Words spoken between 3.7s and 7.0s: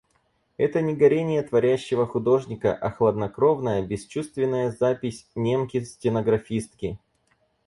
бесчувственная запись немки-стенографистки.